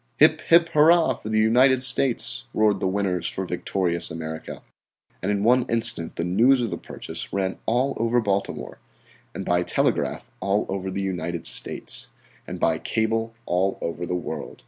"Hip, 0.17 0.41
hip, 0.47 0.69
hurrah 0.69 1.13
for 1.13 1.29
the 1.29 1.37
United 1.37 1.83
States," 1.83 2.45
roared 2.55 2.79
the 2.79 2.87
winners 2.87 3.27
for 3.27 3.45
victorious 3.45 4.09
America. 4.09 4.63
And 5.21 5.31
in 5.31 5.43
one 5.43 5.61
instant 5.69 6.15
the 6.15 6.23
news 6.23 6.59
of 6.59 6.71
the 6.71 6.77
purchase 6.79 7.31
ran 7.31 7.59
all 7.67 7.93
over 7.97 8.19
Baltimore, 8.19 8.79
and 9.35 9.45
by 9.45 9.61
telegraph 9.61 10.27
all 10.39 10.65
over 10.69 10.89
the 10.89 11.03
United 11.03 11.45
States, 11.45 12.07
and 12.47 12.59
by 12.59 12.79
cable 12.79 13.35
all 13.45 13.77
over 13.79 14.07
the 14.07 14.15
Old 14.15 14.23
World. 14.23 14.57